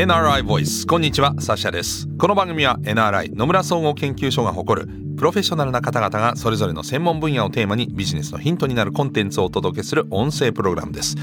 [0.00, 0.86] NRI ボイス。
[0.86, 2.08] こんにちはサシャです。
[2.16, 4.88] この番組は NRI 野村総合研究所が誇る
[5.18, 11.16] プロフェッショナルな方々がそれぞれの専門分野をテーマにビジネスのヒントになるコンテンツをお届けする音声プログラムです。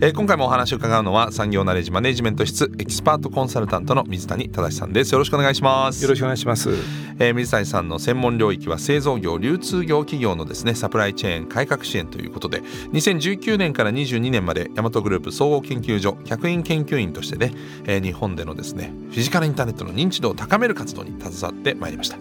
[0.00, 5.10] えー、今回もお話を伺うのは産業ナレッジマネジメント室エキスパートコンサルタントの水谷正さんです。
[5.10, 6.00] よろしくお願いします。
[6.04, 6.70] よろしくお願いします、
[7.18, 12.60] えー、水谷さんの専門領域は製造業流通業企業のですねサプライチェーン改革支援ということで
[12.92, 17.52] 2019年から22年まで大和グループ総合研究所客員研究員としてね、
[17.84, 22.18] えー、日本でのですねフィジカルインターネットの認知度を高める活動に携わってまいりました、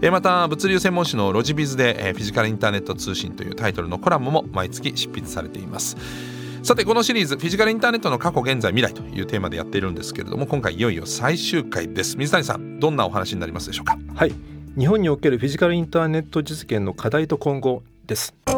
[0.00, 6.37] えー、また物流専門誌のロジビズで、えー、フィジカルインターネット通信というタイトルのコラムも毎月執筆されています
[6.68, 12.18] さてこのシリーズフィジカルインターネットの過去現在未来というテーマでやっているんですけれども今回いよいよ最終回です。
[12.18, 13.96] 水谷さんどんなお話になりますでしょうか？
[14.14, 14.34] はい。
[14.78, 18.34] 日本におけるフィジカルインターネット実現の課題と今後です。
[18.44, 18.52] NRI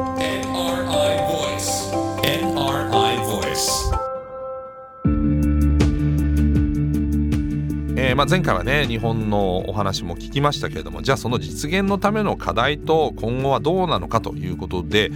[1.28, 1.92] Voice
[2.24, 3.94] NRI Voice
[7.96, 15.12] えー、まあ、前回はね日本のお話も聞きましたけれどもじゃあその実現のための課題と今後はどうなのかということで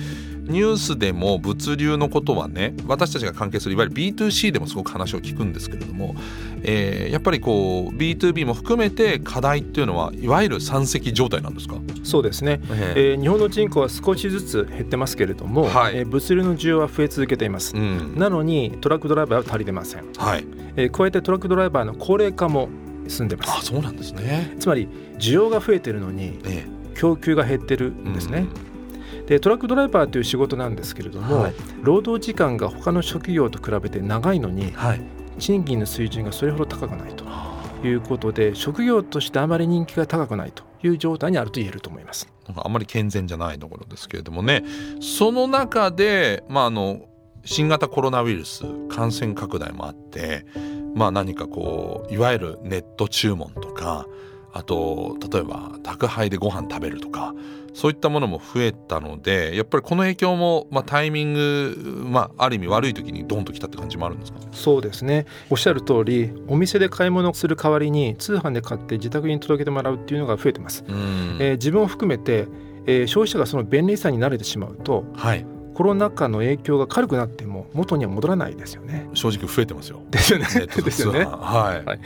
[0.46, 6.14] ニュースでも物流のことはね私たちが関係するいわゆる B2C でもすごく話を聞くんですけれども、
[6.62, 11.76] えー、やっぱりこう B2B も含めて課題っていうのはいわゆる山積状態なんですか？
[12.04, 12.60] そうですね、
[12.94, 20.44] えー、日本の人口は少しずつ減ってますけれども、はい、えー、物流の需要は増え続けています、うん、なのにトラックドライバーは足りてません、はい。
[20.76, 22.68] えー、加えてトラックドライバーの高齢化も
[23.08, 23.50] 進んでます。
[23.50, 24.54] あそうなんですね。
[24.58, 28.73] つまり需要が増えてるのに、ええ、供給が減ってるんですね、うん
[29.26, 35.00] でトラックドライバーという仕事なんですけれども、はい、労働時間が他の職業と比べて長いのに、はい、
[35.38, 37.24] 賃金の水準がそれほど高くないと
[37.86, 42.28] いうことで職業としてあまり人気が高くないという状態にあると言えると思います。
[42.46, 44.64] なんかあまり健全じゃないところですけれどもね。
[45.00, 47.00] その中で、まあ、あの
[47.44, 50.46] 新型コロナウイルス感染拡大もあって、
[50.94, 54.06] まあ、何かこういわゆるネット注文とか
[54.52, 57.34] あと例えば宅配でご飯食べるとか
[57.74, 70.84] そういったものも増えたのでやっぱりこの影響も、まあ、タイミング、まあ、ある意味悪い時にドンときたって感じもあるんですか、そうですねおっしゃる通りお店で買い物する代わりに通販で買って自宅に届けてもらうっていうのが増えてます。
[70.86, 72.46] えー、自分を含めて、
[72.86, 79.08] えー、消費者がその便利さに慣れてしまうと、はい、コロナ禍の影響が軽くなっても元には戻らないですよね。
[79.14, 80.00] 正直増えてますよ。
[80.10, 80.46] ですよね。
[80.84, 81.24] ですよね。
[81.24, 81.84] はい。
[81.84, 82.00] はい、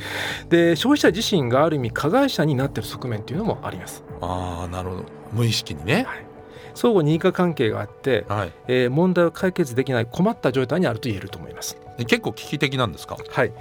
[0.48, 4.02] で消費者自身がある意味加害者になっている側面というのもあります。
[4.20, 6.04] ああなるほど無意識にね。
[6.08, 6.26] はい。
[6.74, 11.76] 相互に因果関係があって、はい、えー、問題を解決できない困った状態にあると言えると思います。
[12.06, 13.16] 結構危機的なんですか？
[13.28, 13.52] はい。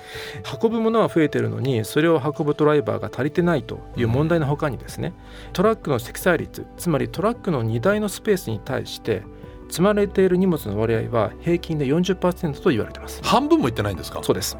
[0.61, 5.13] 運ぶものは増えてるのにそれを運ぶドライバーが足りてないという問題のほかにですね、
[5.47, 9.23] うん、トラックの積載率つまりトラックの荷台のスペースに対して
[9.69, 13.19] 積まれている荷物の割合は平均で40%と言われています。
[13.23, 14.21] 半分もいってないんですか？
[14.21, 14.55] そうです。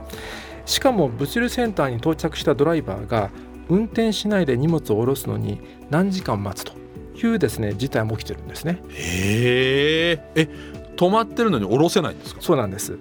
[0.65, 3.29] しかも物流センターに到着したドライバーが
[3.69, 6.73] 運転しないで荷物を下ろすのに何時間待つと
[7.17, 8.81] いうですね事態も起きてるんですね。
[8.89, 10.49] へえ
[10.97, 12.41] 止まってるのに下ろせないんですか？
[12.41, 12.97] そうなんです。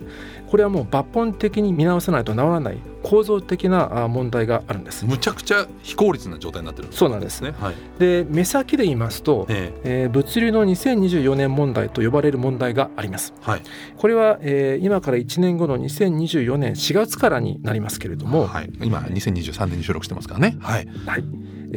[0.50, 5.04] これはもう抜本的に見直さないと治らない構造的な問題があるんです。
[5.04, 7.40] むちゃくちゃ非効率な状態になってる、ね、そうなんです。
[7.40, 10.04] ね、はい、で目先で言いますと、ええ。
[10.04, 13.62] えー、物流の2024年問題と呼ばれる問題があります、はい、
[13.96, 20.56] これは、えー、今から1年後の2024年4月からになりますけれども、はい、今2023年に収録してますからね。
[20.60, 21.24] はい、はい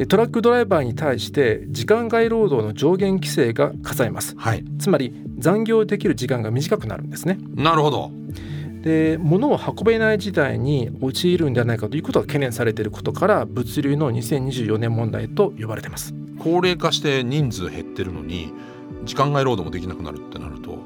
[0.06, 7.38] トラックドライバーに対して時間外労働の上限規制が課されます、はい、つまり残業できる時間が短くなるんですね。
[7.54, 8.10] なるほど。
[8.82, 16.14] で物を運べない事態に陥るんではないかということが懸念されていることから物流の2024年問題と呼ばれています。
[16.38, 18.52] 高齢化して人数減ってるのに
[19.04, 20.78] 時間外労働もできなくなるってなると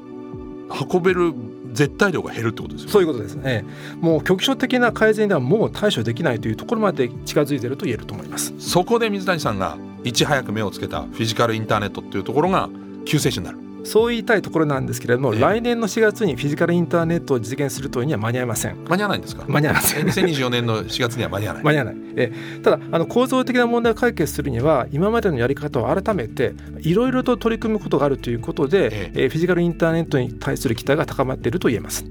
[0.91, 1.33] 運べる
[1.75, 3.65] 絶対量が減るってことですよ、ね、そういうことですね。
[4.01, 8.53] もう局所的な改善ではもう対処できないというところまで近づいていると言えると思います。
[8.57, 12.69] そこで水谷さんがいち早く目をつけたフィジカルインターネットっていうところが
[13.05, 18.83] 救世主になるそう言いたいところなんですけれども、えー、来年の4月にフィジカルインターネットを実現するというには間に合いません。
[18.89, 19.45] 間に合わないんですか？
[19.47, 20.05] 間に合いません。
[20.07, 21.63] 2024年の4月には間に合わない。
[21.63, 22.31] 間に合わないえ
[22.63, 32.03] ただあの構造的な問題を解決するには今までのやり方を改めていろいろと取り組むことがあるということで、えー、えー、フィジカルインターネットに対する期待が高まっていると言えます。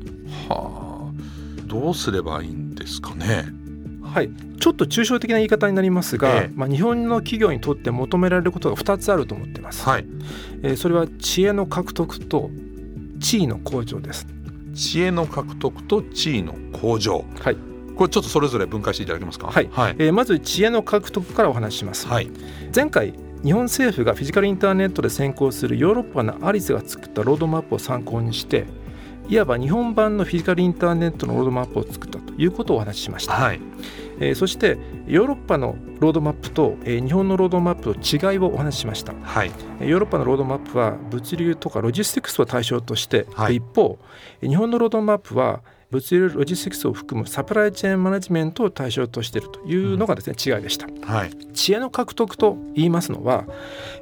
[0.48, 1.64] はあ。
[1.66, 3.46] どうすればいいんですかね？
[4.14, 4.30] はい、
[4.60, 10.06] ちょっと抽象的な言い方になりますが、ええ、まあ、日本の企業にとって求められることが2つあると思っています、はい、
[10.62, 12.50] えー、それは知恵の獲得と
[13.20, 14.26] 地位の向上です。
[14.74, 17.24] 知恵の獲得と地位の向上。
[17.40, 17.56] はい。
[17.96, 19.46] これちょっとそれぞれ分解していただけますか？
[19.46, 22.28] はい、はい、えー、まず知恵の獲得からお話しします、はい、
[22.74, 23.14] 前回
[23.44, 28.66] 日本政府がフィジカルインターネットで先行するヨーロッパの ALICE が作ったロードマップを参考にして
[29.28, 33.60] いわば日本版のフィジカルインターネットのロードマップを作ったということをお話ししました、はい、
[34.20, 34.76] えー、そして
[35.06, 39.48] ヨーロッパのロードマップと、えー、日本のロードマップの違いをお話ししました、はい、
[39.80, 43.98] ヨーロッパのロードマップは物流とかロジスティクスを対象として、はい、一方
[44.42, 45.62] 日本のロードマップは
[45.94, 53.44] 物流ロジスティクスを含むサプライチェーンマネジメントを対象としているというのがですね、うん、違いでした、はい、知恵の獲得と言いますのは、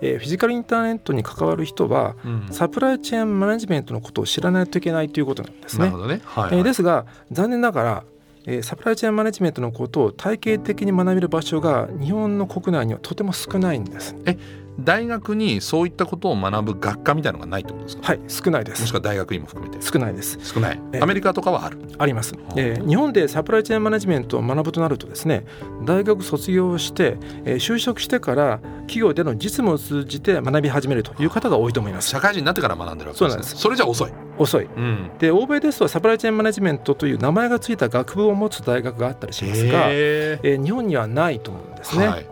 [0.00, 5.90] えー、フィジカルインターネットに関わる人は、うん、サプライチェーンマネジメントのことを知らないといけないということなんですね。
[5.90, 5.92] ね。
[5.92, 8.04] はいはい、えー、ですが残念ながら
[8.44, 14.16] えー、サプライチェーンマネジメントのことを体系的に学べる場所が日本の国内にはとても少ないんです。
[14.26, 14.36] え
[14.80, 18.02] 大学にそういったことを学ぶ学科みたいなのがないってことですか？
[18.04, 18.80] はい少ないです。
[18.80, 19.80] もしくは大学院も含めて。
[19.82, 20.38] 少ないです。
[20.42, 21.78] 少ない、アメリカとかはある？
[21.98, 25.44] あります、えー、日本でサプライチェーンマネジメントを学ぶとなるとですね
[25.84, 32.08] 大学卒業して、えー、就職してから企業での実務を通じて学び始めるという方が多いと思います。
[32.08, 33.56] 社会人になってから学んでるわけです、ね、そうなんです。
[33.56, 34.12] それじゃ遅い。
[34.38, 42.31] 遅い、うん、で欧米ですとサプライチェーンマネジメントという名前が付いた学部を持つ大学があったりしますが、えー、日本にはないと思うんですね、はい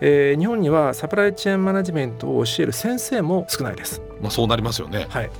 [0.00, 4.02] えー、日本にはサプライチェーンマネジメントを教える先生も少ないです。
[4.20, 5.30] まあ、そうなりますよね、はい、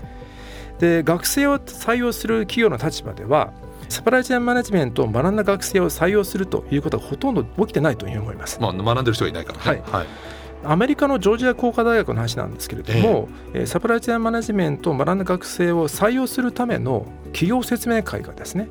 [0.78, 3.52] で学生を採用する企業の立場では
[3.88, 8.60] サプライチェーンマネジメントを学んだ学生を採用するということはほとんど起きてないというふうに思います。
[8.60, 10.06] まあ、学んでる人がいないから、ね、はい、はい
[10.64, 18.68] アメリカのジョージア工科大学の話なんですけれども、えー、サプライチェーンマネジメントを学んだ学生を採用するための企業説明会がですね、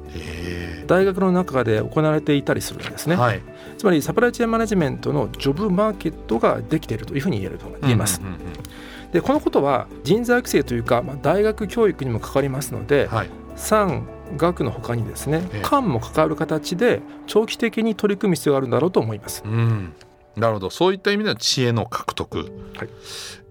[0.87, 3.41] 大学の中で行われていたりするんですね、はい、
[3.77, 8.21] つまりサプライチェーンマネジメントのジョブマーケットができているというふうに言えると言えます。
[9.11, 14.07] でこのことは人材育成というか、まあ、大学教育にもかかりますので、はい、産
[14.37, 19.41] 学のほかにですね官も関わる形で長期的に取り組む必要があるんだろうと思います。
[19.45, 19.93] うん
[20.39, 20.69] なるほど。
[20.69, 22.43] そういった意味では知恵の獲得、は
[22.85, 22.89] い、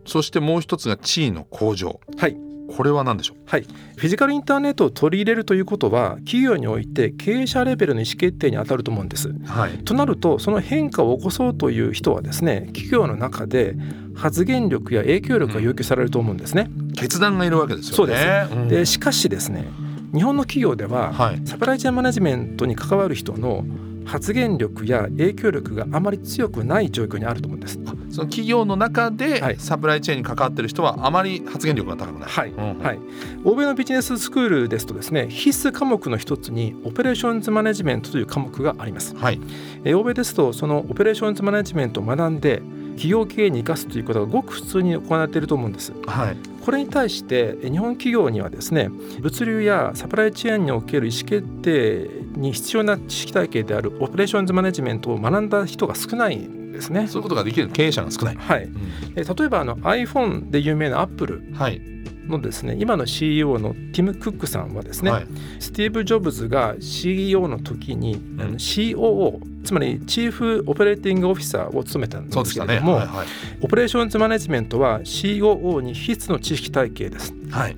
[0.06, 2.36] そしてもう一つが地位の向上、はい、
[2.74, 9.32] これは何でしょう、はい、フィジカルインターネットを取り入れるということは企業において経営者レベルの意思決定に当たると思うんです。
[9.46, 13.74] はい、となるとその変化を起こそうという人はですね企業の中で
[14.14, 16.70] 発言力や影響力が要求されると思うんですね。
[16.70, 17.96] うん、決断がいるわけですよね。
[17.96, 19.66] そうです、うん、でしかしですね
[20.14, 23.64] 日本の企業では、はい、サプライチェーンマネジメントに関わる人の
[24.08, 27.78] 発言力や影響力があまり強くない状況にあると思うんです。
[28.10, 32.30] その企業の中でサプライチェーンに関わっている人はあまり発言力が高くない。
[32.30, 32.98] はい、うん、はい。
[33.44, 39.14] 欧米のビジネススクールですとですね、必須科目の一つにオペレーションズマネジメントという科目があります。
[39.14, 39.40] はい。
[39.84, 42.62] え欧米ですとそのオペレーションズマネジメントを学んで
[42.98, 45.92] 企業経営に生かすということがごく普通に行われていると思うんです。
[46.06, 48.90] はい、これに対して日本企業にはですね
[49.20, 57.06] 物流やサプライチェーンにおける意思決定に必要な知識体系であるオペレーションズマネジメントを学んだ人が少ないんですね。
[57.08, 58.36] そういうことができる経営者が少ない。
[58.36, 58.64] はい。
[58.64, 61.42] うん、例えばあの iPhone で有名なアップル。
[61.54, 61.80] はい。
[62.28, 65.26] のですね今の CEO のティム・クックさんはですね、はい、
[65.58, 73.26] スティーブ・ジョブズが CEO の時に、うん、COO つまりチーフオペレーティングオフィサーを務めたんですけれども、ねはいはい、
[73.60, 77.34] オペレーションズマネジメントは COO に必須の知識体系です。
[77.50, 77.76] はい、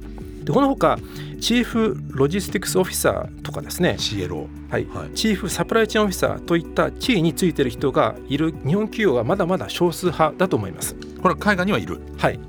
[0.50, 0.99] でこのほか
[1.41, 10.97] チーフロジスティクスオフィサーとかですね CLO、はい、はい、チーフサプライチェーンオフィサーといった地位についている人がいる日本企業はまだまだ少数派だと思います。
[11.23, 12.41] これは海外にはいるはい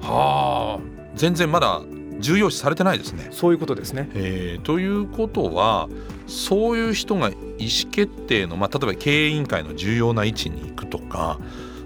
[0.00, 1.82] はあ全然まだ
[2.18, 3.28] 重要視されてないですね。
[3.30, 4.08] そういうことですね。
[4.14, 5.90] えー、ということは
[6.26, 11.38] そういう人が意思決定の、まあ、例えば経営委員会の重要な位置に行くとか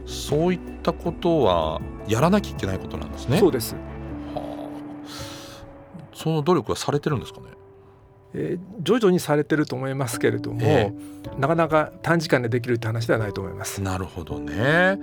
[0.06, 3.38] そういったことはやらなきゃいけないことなんですね。
[3.38, 3.87] そうです、はあ、
[6.18, 7.46] その努力はされてるんですかね？
[8.34, 13.80] えー、徐々にされてると思いますけれども、えー、なかなか短時間でできるって話ではないと思います。
[13.80, 14.98] なるほどね。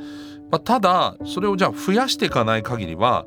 [0.52, 3.26] まあ、ただそれをじゃあ増やしていかない限りは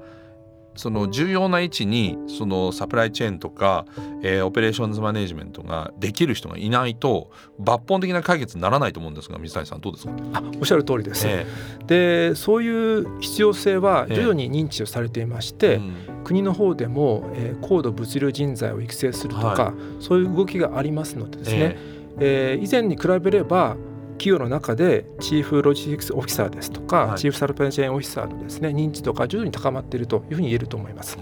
[0.79, 3.85] その重要な位置にそのサプライチェーンとか、
[4.23, 7.31] えー、オペレーションズマネジメントができる人がいないと
[7.61, 10.13] 抜本的な解決にならないと思うんですが水谷さんどうですか？
[10.35, 11.87] あおっしゃる通りです、えー、
[12.31, 21.77] でそういう必要性は徐々に認知をされていまして、えーうん、国の方でも、えー、高度物流人材を育成するとか、はい、そういう動きがありますのでですね、
[22.21, 23.77] えー、以前に比べれば
[24.19, 31.17] 企業の中でチーフロジスティクスオフィサーですとか、はい、チーフサルプライチェーンオフィサーのですね認知度が徐々に高まっているというふうに言えると思います。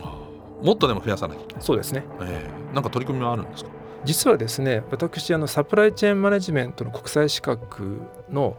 [0.62, 1.60] もっとでも増やさなきゃ。
[1.60, 3.70] そうですね、えー、なんか取り組みはあるんですか？
[4.04, 8.00] 実はですね私あのサプライチェーンマネジメントの国際資格
[8.30, 8.56] の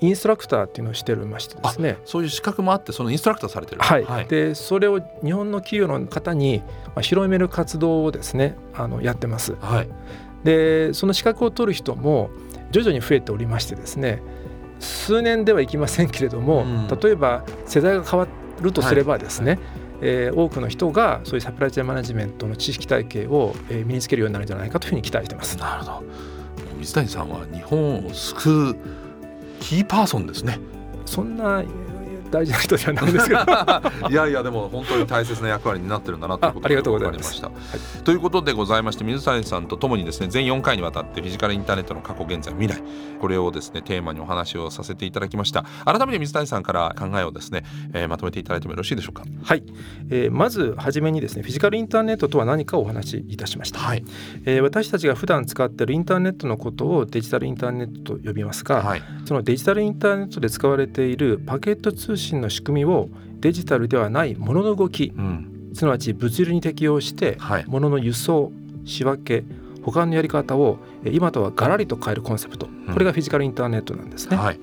[0.00, 3.80] インストラクターっていうのをしておりましてですね、はい、そういう資格もあってそのインストラクターされてる。
[3.80, 6.62] はい、はい、でそれを日本の企業の方に
[7.00, 9.88] 広める活動をですねあのやってます、はい、
[10.42, 12.30] でその資格を取る人も
[12.70, 14.22] 徐々に増えておりましてですね
[14.80, 18.28] 数年ではいきませんけれども、うん、例えば世代が変わ
[18.60, 19.60] るとすればですね、はい
[20.00, 25.58] えー、多くの人がそういうサプライチェーンマネジメントの知識体系を、えー、身につけるようになるんじゃないかというふうに期待してます。
[25.58, 26.04] なるほど
[26.78, 28.76] 水谷さんは日本を救う
[29.60, 30.60] キーパーソンですね。
[31.04, 31.64] そんな
[32.30, 33.40] 大事な人じゃないですけど。
[34.10, 37.50] いやいやでも本当に大切な役割になってるんだなということが分かりました。
[38.04, 42.82] ということでございまして水谷さんとともにですね全4回にわたってフィジカルインターネットの過去現在未来。
[43.20, 45.64] これをですねテーマにお話をさせていただきました。
[45.84, 49.24] 改めて水谷さんから考えをですね、えー、まとめていただいてもよろしいでしょうか？
[49.42, 49.62] はい、
[50.10, 54.04] えー、まずはじめにですねフィジカルインターネットとは何かをお話しいたしました、はい、
[54.44, 63.08] えー、私たちが普段使っているインターネットのことをデジタルインターネットと呼びますが、はい、そのデジタルインターネットで使われているパケット通信の仕組みを
[63.40, 68.52] デジタルではないものの動き、うん、すなわち物流に適用してものの輸送
[68.84, 69.44] 仕分け
[69.82, 72.68] 保管のやり方を今とはガラリと変えるコンセプト。
[72.92, 74.36] これがフィジカルインターネットなんですね。
[74.36, 74.60] はい、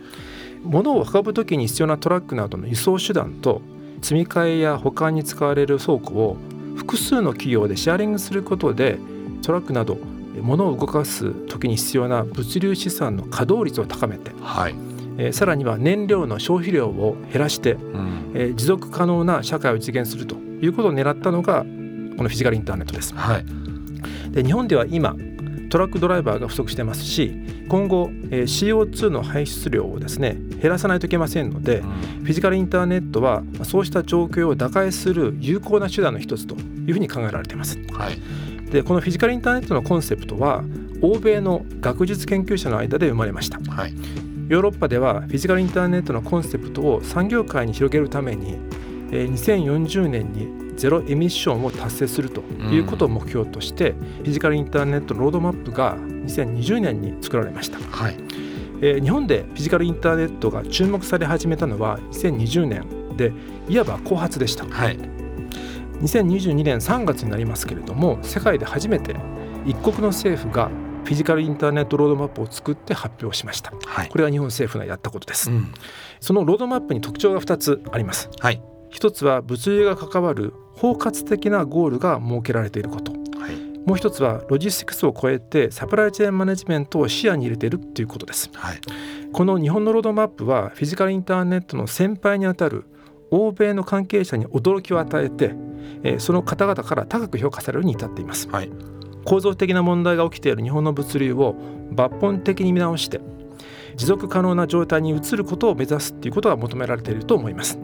[0.64, 3.62] 物を運ぶ時に必要なトラックなどの輸送手段と
[4.02, 6.38] 積み替えや保管に使われる倉庫を
[6.76, 9.00] 複数の企業でシェアリングすることで
[9.42, 9.98] トラックなど
[10.42, 14.76] 物を動かす時に必要な物流資産の稼働率を高めて、はい、
[15.18, 23.14] えー、さらには燃料の消費量を減らして、うん、えー、持続可能な社会を実現するということを狙ったのがこのフィジカルインターネットです。
[23.14, 23.46] はい、
[24.32, 25.16] で日本では今
[25.70, 27.34] トラックドライバーが不足してますし
[27.68, 31.90] 今後、えー、CO2 の排出量をですね減らさないといけませんので、うん、
[32.24, 37.78] フィジカルインターネットはそうした状況を打開する有効な手段の一つというふうに考えられています。
[37.92, 40.64] はい、でこのフィジカルインターネットのコンセプトは
[41.02, 43.60] 欧米の学術研究者の間で生まれました。
[43.72, 43.94] はい
[44.48, 48.58] ヨーロッパではフィジカルインターネットのコンセプトを産業界に広げるために
[49.10, 58.18] 2040年にゼロエミッションを達成するということを目標として、フィジカルインターネットのロードマップが2020年に作られました、はい、
[58.82, 63.32] え日本でフィジカルインターネットが注目され始めたのは2020年で
[63.70, 64.98] いわば後発でした、はい、
[66.02, 69.16] 2022年3月になりますけれども世界で初めて
[69.66, 70.70] 一国の政府が
[71.06, 75.72] フィジカルインターネットロードマップを作って発表しました、はい、これが日本政府がやったことです、うん、
[76.20, 83.18] そのロードマップに特徴が2つあります、はい、1つは物流が関わる包括的なゴールが設けられていること、は
[83.52, 83.56] い、
[83.88, 88.80] もう一つはロジスティクスを超えてサプライチェーンマネジメントを視野に入れているということです、はい、
[89.32, 92.86] この日本のロードマップはフィジカルインターネットの先輩にあたる
[93.32, 95.56] 欧米の関係者に驚きを与えて、
[96.04, 98.72] えー、その方々から高く評価されるに至っています、はい、
[99.26, 101.56] 構造的な問題が起きている日本の物流を
[101.94, 103.20] 抜本的に見直して
[103.96, 107.80] 持続可能な状態に移ることを目指すということが求められていると思います。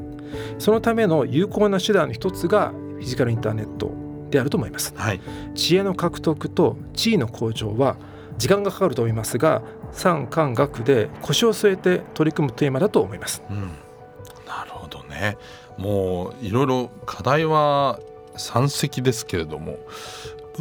[0.59, 3.91] そのための有効な手段の一つがフィジカルインターネット
[4.29, 5.21] であると思います、はい、
[5.55, 7.97] 知恵の獲得と地位の向上は
[8.37, 13.59] 時間がかかると思いますが産官学で腰を据えて取り組むテーマだと思います、うん、
[14.47, 15.37] なるほどね。
[15.77, 17.99] もういろいろ課題は
[18.37, 19.77] 山積ですけれども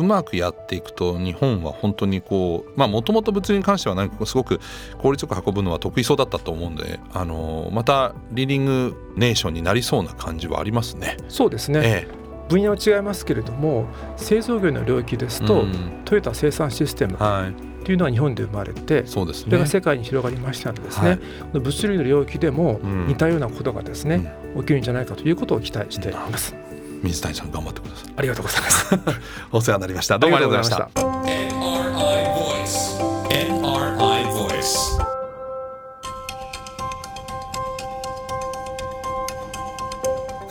[0.01, 4.59] うまくやっていくと日本は本当にこうまあもともと物流に関してはなんかすごく
[4.99, 11.19] 効率よく運ぶのは得意そうだったと思うんであのまたリーディングネーションになりそうな感じはありますね。
[11.29, 12.21] そうですね、ええ。
[12.49, 21.19] 分野は違いますけれども製造業の領域ですと、うん、トヨタ生産システムっていうのは日本で生まれて、そうですね、それが世界に広がりましたのでですね、はい、
[21.61, 26.55] 物流の領域でも似たようなことがですね、うん、起きるんじゃないかということを期待しています。
[27.03, 28.13] 水谷さん頑張ってください。
[28.17, 28.99] ありがとうございます。
[29.53, 30.19] お世話になりました。
[30.19, 31.10] どうもありがとうございました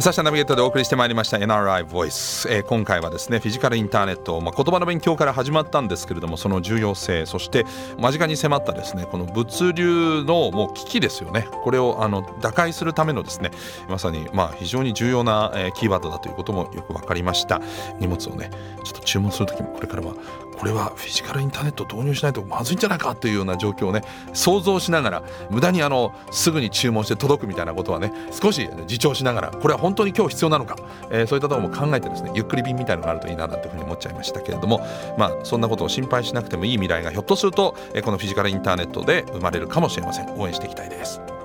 [0.01, 7.65] サシャナビゲートでお送りしてまいりました NRI Voice、えー、今回はですねフィジカルインターネット、まあ、言葉の勉強から始まったんですけれどもその重要性そして
[7.97, 11.49] 間近に迫ったですねこの物流のもう危機ですよね。
[11.65, 13.51] これをあの打開するためのですね
[13.89, 17.59] まさにまあ非常に重要な、えー、キーワードだということもよく分かりました。
[17.99, 18.51] 荷物をね
[18.85, 20.13] ちょっと注文する時もこれからは
[20.59, 24.01] これはフィジカルインターネットを導入しないとまずいんじゃないかというような状況をね
[24.33, 30.75] 想像しながら無駄にあのすぐに注文して届くみたいなことはね少し自重しながらこれは本当に今日必要なのか、
[31.11, 34.85] えー、そういったところも考えてですねゆっくり便みたいなのがあるといいななんていうふうに思っちゃいましたけれども
[35.17, 41.38] まあそんなことを心配しなくてもいい未来がひょっとすると、え、このフィジカルインターネットで生まれるかもしれません応援していきたいです。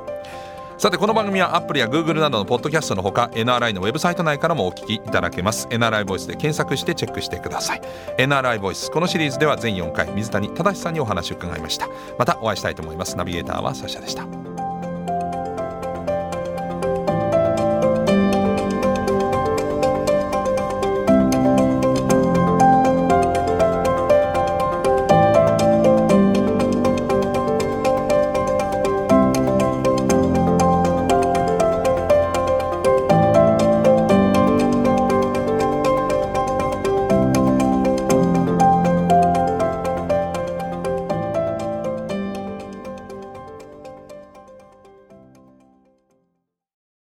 [0.77, 5.69] さてこの番組はアップルや Google などのポッドキャストのほか NRI のウェブサイト内からもお聞きいただけます。
[5.69, 7.83] NRI ボイスで検索してチェックしてください。
[8.19, 11.89] NRI ボイスこのシリーズでは全4回水谷正さんにお話を伺いました。
[12.19, 13.17] またお会いしたいと思います。
[13.17, 14.54] ナビゲーターはサシャでした。